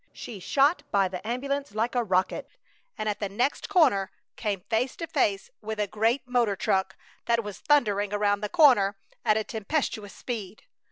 She 0.13 0.39
shot 0.39 0.81
by 0.89 1.09
the 1.09 1.25
ambulance 1.27 1.75
like 1.75 1.93
a 1.93 2.03
rocket, 2.03 2.49
and 2.97 3.07
at 3.07 3.19
the 3.19 3.29
next 3.29 3.69
corner 3.69 4.09
came 4.35 4.61
face 4.61 4.95
to 4.95 5.05
face 5.05 5.51
with 5.61 5.79
a 5.79 5.85
great 5.85 6.27
motor 6.27 6.55
truck 6.55 6.97
that 7.27 7.43
was 7.43 7.59
thundering 7.59 8.11
around 8.11 8.41
the 8.41 8.49
corner 8.49 8.97
at 9.23 9.37
a 9.37 9.43
tempestuous 9.43 10.15
speed. 10.15 10.63